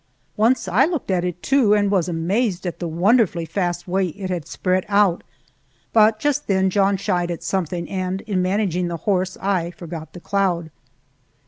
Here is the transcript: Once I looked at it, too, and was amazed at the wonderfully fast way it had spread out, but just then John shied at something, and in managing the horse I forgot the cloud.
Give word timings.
Once 0.35 0.67
I 0.67 0.85
looked 0.85 1.11
at 1.11 1.23
it, 1.23 1.43
too, 1.43 1.75
and 1.75 1.91
was 1.91 2.09
amazed 2.09 2.65
at 2.65 2.79
the 2.79 2.87
wonderfully 2.87 3.45
fast 3.45 3.87
way 3.87 4.07
it 4.07 4.31
had 4.31 4.47
spread 4.47 4.83
out, 4.89 5.23
but 5.93 6.17
just 6.17 6.47
then 6.47 6.71
John 6.71 6.97
shied 6.97 7.29
at 7.29 7.43
something, 7.43 7.87
and 7.87 8.21
in 8.21 8.41
managing 8.41 8.87
the 8.87 8.97
horse 9.05 9.37
I 9.39 9.69
forgot 9.69 10.13
the 10.13 10.19
cloud. 10.19 10.71